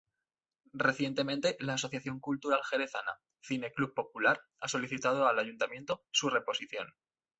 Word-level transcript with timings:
Recientemente 0.87 1.57
la 1.59 1.75
asociación 1.75 2.19
cultural 2.19 2.59
jerezana, 2.67 3.19
Cine-Club 3.41 3.93
Popular 3.93 4.41
ha 4.59 4.67
solicitado 4.67 5.27
al 5.27 5.37
Ayuntamiento 5.37 6.01
su 6.09 6.27
reposición. 6.31 6.95